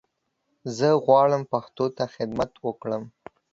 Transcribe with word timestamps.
زه 0.77 0.87
غواړم 1.05 1.43
پښتو 1.51 1.85
ته 1.97 2.03
خدمت 2.15 2.51
وکړم 2.65 3.03